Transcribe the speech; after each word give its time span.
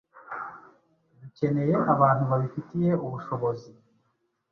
dukeneye 1.21 1.75
abantu 1.93 2.23
babifitiye 2.31 2.91
ubushobozi 3.05 3.69